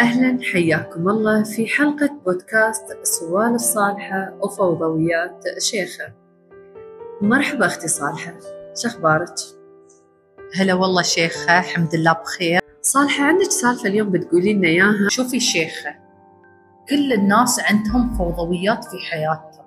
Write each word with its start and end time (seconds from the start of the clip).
أهلا 0.00 0.38
حياكم 0.52 1.08
الله 1.08 1.42
في 1.42 1.66
حلقة 1.66 2.10
بودكاست 2.26 2.98
سوالف 3.02 3.60
صالحة 3.60 4.32
وفوضويات 4.42 5.44
شيخة. 5.58 6.12
مرحبا 7.22 7.66
أختي 7.66 7.88
صالحة 7.88 8.34
شخبارك؟ 8.76 9.34
هلا 10.56 10.74
والله 10.74 11.02
شيخة 11.02 11.58
الحمد 11.58 11.94
لله 11.94 12.12
بخير. 12.12 12.60
صالحة 12.82 13.24
عندك 13.24 13.50
سالفة 13.50 13.88
اليوم 13.88 14.10
بتقولي 14.10 14.52
لنا 14.54 14.68
إياها؟ 14.68 15.08
شوفي 15.08 15.40
شيخة 15.40 15.90
كل 16.88 17.12
الناس 17.12 17.60
عندهم 17.60 18.14
فوضويات 18.18 18.84
في 18.84 18.96
حياتهم. 19.10 19.66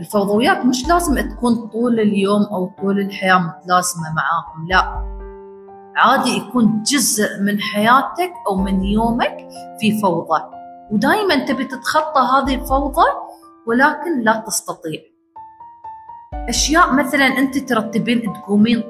الفوضويات 0.00 0.64
مش 0.66 0.88
لازم 0.88 1.30
تكون 1.30 1.68
طول 1.68 2.00
اليوم 2.00 2.42
أو 2.42 2.66
طول 2.80 3.00
الحياة 3.00 3.38
متلازمة 3.38 4.14
معاهم 4.16 4.68
لا. 4.68 5.17
عادي 5.98 6.36
يكون 6.36 6.82
جزء 6.82 7.40
من 7.40 7.60
حياتك 7.60 8.32
أو 8.48 8.56
من 8.56 8.82
يومك 8.84 9.48
في 9.80 10.00
فوضى. 10.02 10.42
ودائما 10.90 11.44
تبي 11.44 11.64
تتخطى 11.64 12.20
هذه 12.20 12.54
الفوضى 12.54 13.06
ولكن 13.66 14.20
لا 14.20 14.44
تستطيع. 14.46 15.00
أشياء 16.48 16.92
مثلا 16.92 17.26
أنت 17.26 17.58
ترتبين 17.58 18.32
تقومين 18.32 18.82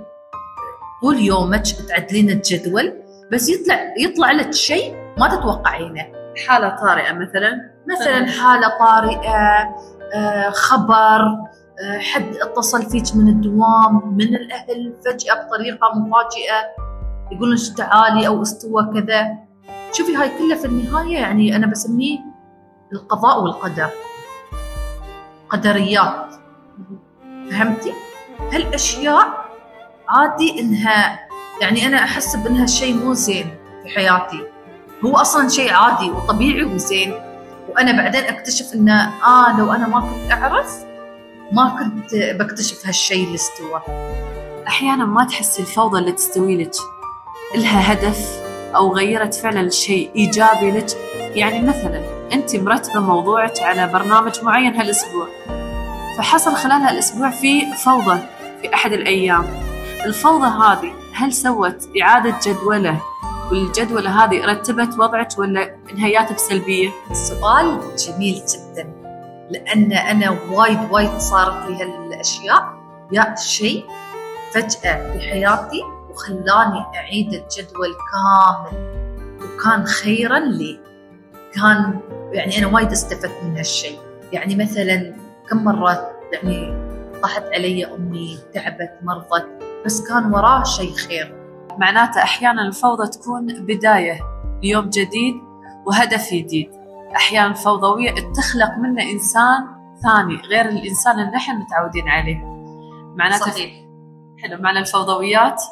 طول 1.02 1.18
يومك 1.18 1.62
تعدلين 1.88 2.30
الجدول 2.30 3.02
بس 3.32 3.48
يطلع 3.48 3.94
يطلع 3.98 4.32
لك 4.32 4.52
شيء 4.52 4.94
ما 5.18 5.28
تتوقعينه. 5.28 6.06
حالة 6.48 6.68
طارئة 6.68 7.12
مثلا. 7.12 7.70
مثلا 7.86 8.26
حالة 8.26 8.78
طارئة 8.78 9.74
آه، 10.14 10.50
خبر 10.50 11.20
آه، 11.80 11.98
حد 11.98 12.36
اتصل 12.42 12.90
فيك 12.90 13.16
من 13.16 13.28
الدوام 13.28 14.14
من 14.16 14.34
الأهل 14.34 14.94
فجأة 15.04 15.46
بطريقة 15.46 15.92
مفاجئة. 15.94 16.87
يقولون 17.32 17.56
تعالي 17.76 18.26
أو 18.26 18.42
استوى 18.42 18.90
كذا. 18.94 19.38
شوفي 19.92 20.16
هاي 20.16 20.38
كلها 20.38 20.56
في 20.56 20.64
النهاية 20.64 21.18
يعني 21.18 21.56
أنا 21.56 21.66
بسميه 21.66 22.18
القضاء 22.92 23.42
والقدر. 23.42 23.90
قدريات. 25.50 26.34
فهمتي؟ 27.50 27.92
هالأشياء 28.52 29.48
عادي 30.08 30.60
إنها 30.60 31.28
يعني 31.60 31.86
أنا 31.86 31.96
أحس 31.96 32.36
بإنها 32.36 32.66
شيء 32.66 32.94
مو 32.94 33.12
زين 33.12 33.54
في 33.82 33.88
حياتي. 33.88 34.42
هو 35.04 35.16
أصلا 35.16 35.48
شيء 35.48 35.72
عادي 35.72 36.10
وطبيعي 36.10 36.64
وزين. 36.64 37.14
وأنا 37.68 38.02
بعدين 38.02 38.24
أكتشف 38.24 38.74
إنه 38.74 39.24
آه 39.24 39.58
لو 39.58 39.72
أنا 39.72 39.88
ما 39.88 40.00
كنت 40.00 40.32
أعرف 40.32 40.84
ما 41.52 41.68
كنت 41.78 42.14
بكتشف 42.14 42.86
هالشيء 42.86 43.24
اللي 43.24 43.34
استوى. 43.34 43.82
أحيانا 44.66 45.04
ما 45.04 45.24
تحسي 45.24 45.62
الفوضى 45.62 45.98
اللي 45.98 46.12
تستوي 46.12 46.64
لك. 46.64 46.70
لها 47.54 47.92
هدف 47.92 48.40
أو 48.76 48.94
غيرت 48.94 49.34
فعلا 49.34 49.70
شيء 49.70 50.10
إيجابي 50.16 50.70
لك؟ 50.70 50.86
يعني 51.34 51.60
مثلا 51.68 52.02
أنت 52.32 52.56
مرتبة 52.56 53.00
موضوعك 53.00 53.60
على 53.60 53.86
برنامج 53.86 54.32
معين 54.42 54.74
هالأسبوع 54.74 55.28
فحصل 56.18 56.54
خلال 56.54 56.82
هالأسبوع 56.82 57.30
في 57.30 57.66
فوضى 57.84 58.18
في 58.62 58.74
أحد 58.74 58.92
الأيام. 58.92 59.46
الفوضى 60.04 60.46
هذه 60.46 60.92
هل 61.14 61.32
سوت 61.32 61.88
إعادة 62.02 62.34
جدولة؟ 62.46 63.00
والجدولة 63.50 64.24
هذه 64.24 64.44
رتبت 64.44 64.98
وضعك 64.98 65.28
ولا 65.38 65.76
انهيات 65.92 66.32
بسلبية؟ 66.32 66.90
السؤال 67.10 67.80
جميل 67.96 68.34
جدا 68.34 68.92
لأن 69.50 69.92
أنا 69.92 70.36
وايد 70.50 70.78
وايد 70.90 71.18
صارت 71.18 71.70
لي 71.70 71.82
هالأشياء 71.82 72.78
يا 73.12 73.34
شيء 73.38 73.84
فجأة 74.54 75.12
في 75.12 75.20
حياتي 75.20 75.97
وخلاني 76.18 76.84
أعيد 76.96 77.26
الجدول 77.26 77.94
كامل. 78.12 78.98
وكان 79.36 79.84
خيرا 79.84 80.38
لي. 80.38 80.80
كان 81.54 82.00
يعني 82.32 82.58
أنا 82.58 82.66
وايد 82.66 82.90
استفدت 82.90 83.44
من 83.44 83.56
هالشيء 83.56 83.98
يعني 84.32 84.56
مثلا 84.56 85.14
كم 85.50 85.64
مرة 85.64 86.10
يعني 86.32 86.88
طاحت 87.22 87.42
علي 87.42 87.94
أمي 87.94 88.38
تعبت 88.54 88.90
مرضت 89.02 89.46
بس 89.84 90.08
كان 90.08 90.34
وراه 90.34 90.64
شيء 90.64 90.92
خير. 90.92 91.34
معناته 91.78 92.22
أحيانا 92.22 92.62
الفوضى 92.62 93.08
تكون 93.08 93.46
بداية 93.46 94.20
ليوم 94.62 94.88
جديد 94.88 95.34
وهدف 95.86 96.34
جديد. 96.34 96.70
أحيانا 97.16 97.46
الفوضوية 97.46 98.10
تخلق 98.10 98.78
منه 98.78 99.02
إنسان 99.02 99.66
ثاني 100.02 100.36
غير 100.36 100.68
الإنسان 100.68 101.20
اللي 101.20 101.30
نحن 101.30 101.56
متعودين 101.56 102.08
عليه. 102.08 102.38
معناته 103.16 103.50
صحيح. 103.50 103.72
حلو 104.42 104.62
معنى 104.62 104.78
الفوضويات 104.78 105.62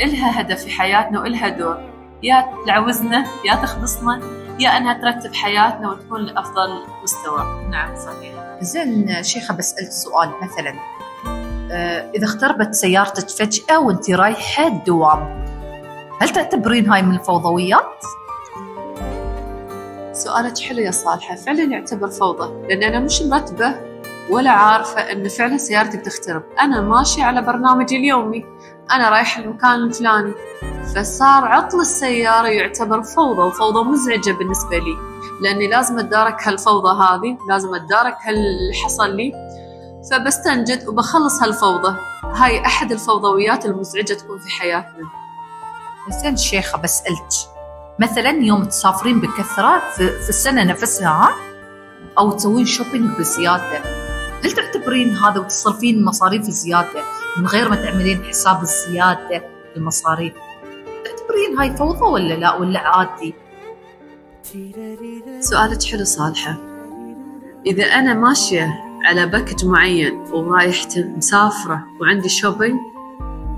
إلها 0.00 0.40
هدف 0.40 0.64
في 0.64 0.70
حياتنا 0.70 1.20
وإلها 1.20 1.48
دور. 1.48 1.76
يا 2.22 2.46
تعوزنا 2.66 3.26
يا 3.44 3.54
تخلصنا 3.54 4.20
يا 4.60 4.76
أنها 4.76 4.92
ترتب 4.92 5.34
حياتنا 5.34 5.90
وتكون 5.90 6.20
لأفضل 6.20 6.82
مستوى. 7.02 7.66
نعم 7.70 7.96
صحيح. 7.96 8.34
زين 8.60 9.22
شيخة 9.22 9.54
بسألك 9.54 9.90
سؤال 9.90 10.30
مثلا. 10.42 10.74
آه، 11.72 12.10
إذا 12.14 12.24
اختربت 12.24 12.74
سيارتك 12.74 13.28
فجأة 13.28 13.80
وأنت 13.80 14.10
رايحة 14.10 14.66
الدوام 14.66 15.46
هل 16.20 16.28
تعتبرين 16.28 16.90
هاي 16.90 17.02
من 17.02 17.14
الفوضويات؟ 17.14 18.04
سؤالك 20.12 20.58
حلو 20.58 20.78
يا 20.78 20.90
صالحة. 20.90 21.34
فعلا 21.34 21.62
يعتبر 21.62 22.08
فوضى 22.08 22.66
لأن 22.68 22.82
أنا 22.82 23.00
مش 23.00 23.22
مرتبة 23.22 23.74
ولا 24.30 24.50
عارفة 24.50 25.00
أن 25.00 25.28
فعلا 25.28 25.56
سيارتي 25.56 25.96
بتخترب. 25.96 26.42
أنا 26.60 26.80
ماشية 26.80 27.24
على 27.24 27.42
برنامجي 27.42 27.96
اليومي. 27.96 28.44
أنا 28.92 29.10
رايح 29.10 29.38
المكان 29.38 29.74
الفلاني 29.74 30.34
فصار 30.94 31.44
عطل 31.44 31.80
السيارة 31.80 32.48
يعتبر 32.48 33.02
فوضى 33.02 33.42
وفوضى 33.42 33.90
مزعجة 33.90 34.32
بالنسبة 34.32 34.78
لي. 34.78 34.96
لأني 35.42 35.66
لازم 35.68 35.98
أتدارك 35.98 36.48
هالفوضى 36.48 37.02
هذه 37.02 37.38
لازم 37.48 37.74
أتدارك 37.74 38.16
هاللي 38.24 38.74
حصل 38.84 39.16
لي. 39.16 39.32
فبستنجد 40.10 40.88
وبخلص 40.88 41.42
هالفوضى. 41.42 41.96
هاي 42.24 42.66
أحد 42.66 42.92
الفوضويات 42.92 43.66
المزعجة 43.66 44.14
تكون 44.14 44.38
في 44.38 44.50
حياتنا. 44.50 45.08
زين 46.22 46.36
شيخة 46.36 46.78
بسألك 46.78 47.28
مثلا 47.98 48.30
يوم 48.30 48.64
تسافرين 48.64 49.20
بكثرة 49.20 49.82
في 49.96 50.28
السنة 50.28 50.64
نفسها 50.64 51.34
أو 52.18 52.32
تسوين 52.32 52.66
shopping 52.66 53.18
بزيادة 53.18 53.82
هل 54.44 54.52
تعتبرين 54.52 55.16
هذا 55.16 55.40
وتصرفين 55.40 56.04
مصاريف 56.04 56.42
زيادة؟ 56.42 57.21
من 57.36 57.46
غير 57.46 57.68
ما 57.68 57.76
تعملين 57.76 58.24
حساب 58.24 58.62
الزيادة 58.62 59.42
المصاريف. 59.76 60.32
تعتبرين 61.04 61.58
هاي 61.58 61.76
فوضى 61.76 62.04
ولا 62.04 62.34
لا؟ 62.34 62.54
ولا 62.54 62.80
عادي؟ 62.80 63.34
سؤالك 65.40 65.82
حلو 65.82 66.04
صالحة. 66.04 66.56
إذا 67.66 67.84
أنا 67.84 68.14
ماشية 68.14 68.84
على 69.04 69.26
package 69.26 69.64
معين 69.64 70.18
ورايحة 70.32 70.88
مسافرة 70.96 71.84
وعندي 72.00 72.28
shopping 72.28 72.80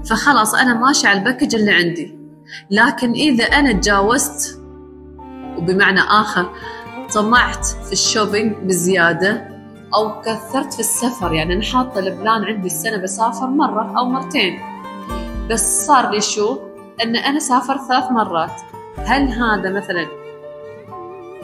فخلاص 0.04 0.54
أنا 0.54 0.74
ماشية 0.74 1.08
على 1.08 1.18
ال 1.18 1.23
package 1.23 1.54
اللي 1.54 1.72
عندي. 1.72 2.18
لكن 2.70 3.12
إذا 3.12 3.44
أنا 3.44 3.72
تجاوزت 3.72 4.60
وبمعنى 5.56 6.00
آخر 6.00 6.50
طمعت 7.14 7.66
في 7.66 7.92
ال 7.92 7.99
shopping 7.99 8.56
بزيادة 8.56 9.53
أو 9.94 10.20
كثرت 10.20 10.72
في 10.72 10.80
السفر. 10.80 11.32
يعني 11.32 11.54
أنا 11.54 11.62
حاطة 11.62 11.98
ال 11.98 12.07
plan 12.07 12.44
عندي 12.44 12.66
السنة 12.66 12.96
بسافر 12.96 13.46
مرة 13.46 13.98
أو 13.98 14.04
مرتين. 14.04 14.60
بس 15.50 15.86
صار 15.86 16.10
لي 16.10 16.20
شو؟ 16.20 16.58
أن 17.02 17.16
أنا 17.16 17.38
سافرت 17.38 17.80
ثلاث 17.88 18.10
مرات. 18.10 18.60
هل 18.98 19.28
هذا 19.28 19.70
مثلا 19.70 20.06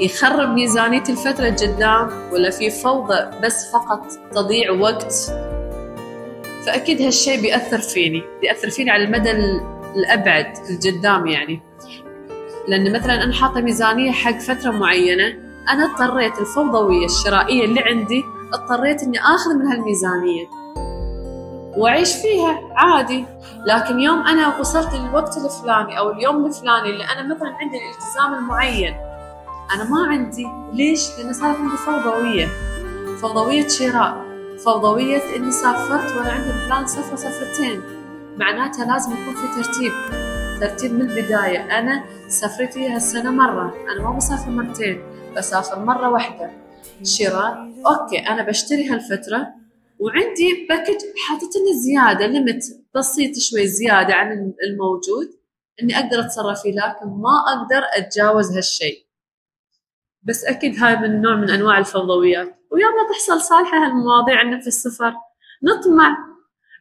يخرب 0.01 0.49
ميزانية 0.49 1.03
الفترة 1.09 1.49
الجدام 1.49 2.11
ولا 2.33 2.51
في 2.51 2.71
فوضى 2.71 3.31
بس 3.43 3.73
فقط 3.73 4.06
تضيع 4.33 4.71
وقت؟ 4.72 5.15
فأكيد 6.67 7.03
هالشيء 7.03 7.41
بيأثر 7.41 7.78
فيني. 7.78 8.22
بيأثر 8.41 8.71
فيني 8.71 8.91
على 8.91 9.05
المدى 9.05 9.31
الأبعد 9.97 10.53
الجدام 10.71 11.27
يعني. 11.27 11.61
لأن 12.69 12.93
مثلا 12.93 13.25
أنا 13.25 13.33
حاطة 13.33 13.60
ميزانية 13.60 14.13
حق 14.13 14.39
فترة 14.39 14.71
معينة 14.71 15.49
أنا 15.71 15.84
اضطريت 15.84 16.39
الفوضوية 16.39 17.05
الشرائية 17.05 17.65
اللي 17.65 17.81
عندي 17.81 18.25
اضطريت 18.53 19.03
إني 19.03 19.21
آخذ 19.21 19.55
من 19.55 19.67
هالميزانيه 19.67 20.47
وأعيش 21.77 22.13
فيها 22.17 22.61
عادي. 22.77 23.25
لكن 23.67 24.01
يوم 24.01 24.19
أنا 24.27 24.59
وصلت 24.59 24.95
للوقت 24.95 25.37
الفلاني 25.37 25.99
أو 25.99 26.11
اليوم 26.11 26.47
الفلاني 26.47 26.91
اللي 26.91 27.05
أنا 27.05 27.34
مثلا 27.34 27.49
عندي 27.49 27.77
الالتزام 27.78 28.34
المعين 28.34 28.95
أنا 29.75 29.84
ما 29.91 30.07
عندي. 30.07 30.47
ليش؟ 30.72 31.19
لأن 31.19 31.33
صارت 31.33 31.57
عندي 31.57 31.77
فوضوية. 31.77 32.49
فوضوية 33.22 33.69
شراء. 33.69 34.25
فوضوية 34.65 35.22
إني 35.37 35.51
سافرت 35.51 36.17
وأنا 36.17 36.33
عندي 36.33 36.67
plan 36.66 36.86
سفره 36.87 37.17
سفرتين 37.17 37.83
معناتها 38.37 38.84
لازم 38.84 39.13
يكون 39.13 39.34
في 39.34 39.63
ترتيب. 39.63 39.93
ترتيب 40.61 40.95
من 40.95 41.01
البداية. 41.01 41.78
أنا 41.78 42.05
سفرتي 42.28 42.89
هالسنة 42.89 43.31
مرة. 43.31 43.75
أنا 43.93 44.03
ما 44.09 44.17
بسافر 44.17 44.51
مرتين. 44.51 45.03
بسافر 45.36 45.78
مرة 45.78 46.09
واحدة. 46.10 46.50
شراء 47.03 47.72
okay 47.86 48.18
أنا 48.18 48.42
بشتري 48.42 48.88
هالفترة 48.88 49.47
وعندي 49.98 50.66
package 50.68 50.98
حاطط 51.28 51.50
لي 51.56 51.78
زيادة 51.78 52.27
limit 52.27 52.62
بسيط 52.94 53.38
شوي 53.38 53.66
زيادة 53.66 54.15
عن 54.15 54.53
الموجود 54.65 55.28
إني 55.82 55.98
أقدر 55.98 56.21
أتصرف 56.21 56.62
فيه 56.62 56.71
لكن 56.72 57.06
ما 57.06 57.44
أقدر 57.54 57.82
أتجاوز 57.97 58.56
هالشيء. 58.56 59.06
بس 60.22 60.44
أكيد 60.44 60.82
هاي 60.82 60.97
من 60.97 61.22
نوع 61.22 61.34
من 61.34 61.50
أنواع 61.50 61.78
الفوضويات 61.78 62.56
ويوم 62.72 62.92
ما 62.92 63.12
تحصل 63.12 63.41
صالحة 63.41 63.86
هالمواضيع 63.86 64.38
عندنا 64.38 64.60
في 64.60 64.66
السفر 64.66 65.15
نطمع 65.62 66.16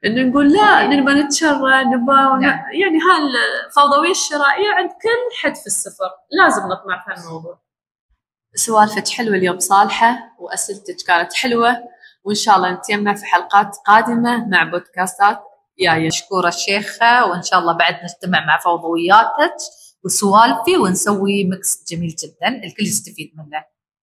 إنه 0.05 0.21
نقول 0.21 0.53
لا 0.53 0.87
نبغى 0.87 1.13
نتشرى 1.13 1.83
نبغى 1.83 2.39
نعم. 2.41 2.59
يعني 2.73 2.99
هالفوضويه 2.99 4.11
الشرائية 4.11 4.69
عند 4.71 4.89
كل 4.89 5.37
حد 5.41 5.55
في 5.55 5.67
السفر 5.67 6.09
لازم 6.31 6.61
نطمع 6.61 7.03
في 7.05 7.11
هالموضوع. 7.11 7.59
سوالفك 8.55 9.07
حلوة 9.07 9.35
اليوم 9.35 9.59
صالحة 9.59 10.35
وأسئلتك 10.39 10.95
كانت 11.07 11.33
حلوة 11.33 11.77
وإن 12.23 12.35
شاء 12.35 12.55
الله 12.57 12.71
نتجمع 12.71 13.13
في 13.13 13.25
حلقات 13.25 13.75
قادمة 13.87 14.47
مع 14.47 14.63
بودكاستات. 14.63 15.39
جاية 15.79 16.07
مشكورة 16.07 16.47
الشيخة 16.47 17.25
وإن 17.25 17.41
شاء 17.41 17.59
الله 17.59 17.73
بعد 17.77 17.93
نجتمع 18.03 18.45
مع 18.45 18.59
فوضوياتك 18.59 19.55
وسوالفي 20.05 20.77
ونسوي 20.77 21.43
ميكس 21.43 21.83
جميل 21.91 22.09
جدا 22.09 22.63
الكل 22.63 22.83
يستفيد 22.83 23.31
منه. 23.37 23.63